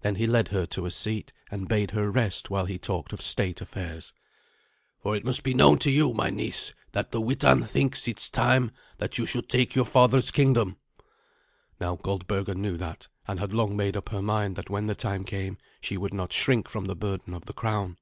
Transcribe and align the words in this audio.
Then 0.00 0.14
he 0.14 0.26
led 0.26 0.48
her 0.48 0.64
to 0.64 0.86
a 0.86 0.90
seat, 0.90 1.34
and 1.50 1.68
bade 1.68 1.90
her 1.90 2.10
rest 2.10 2.48
while 2.48 2.64
he 2.64 2.78
talked 2.78 3.12
of 3.12 3.20
state 3.20 3.60
affairs. 3.60 4.14
"For 5.02 5.14
it 5.14 5.22
must 5.22 5.42
be 5.42 5.52
known 5.52 5.78
to 5.80 5.90
you, 5.90 6.14
my 6.14 6.30
niece, 6.30 6.72
that 6.92 7.10
the 7.12 7.20
Witan 7.20 7.64
thinks 7.66 8.08
it 8.08 8.30
time 8.32 8.70
that 8.96 9.18
you 9.18 9.26
should 9.26 9.50
take 9.50 9.74
your 9.74 9.84
father's 9.84 10.30
kingdom." 10.30 10.78
Now 11.78 11.96
Goldberga 11.96 12.54
knew 12.54 12.78
that, 12.78 13.08
and 13.28 13.38
had 13.38 13.52
long 13.52 13.76
made 13.76 13.98
up 13.98 14.08
her 14.08 14.22
mind 14.22 14.56
that 14.56 14.70
when 14.70 14.86
the 14.86 14.94
time 14.94 15.24
came 15.24 15.58
she 15.82 15.98
would 15.98 16.14
not 16.14 16.32
shrink 16.32 16.66
from 16.66 16.86
the 16.86 16.96
burden 16.96 17.34
of 17.34 17.44
the 17.44 17.52
crown. 17.52 17.98